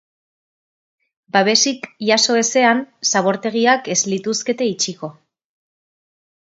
[1.37, 5.15] Babesik jaso ezean, zabortegiak ez lituzkete itxiko.